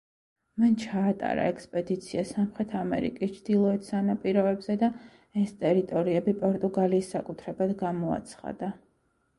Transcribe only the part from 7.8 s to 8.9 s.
გამოაცხადა.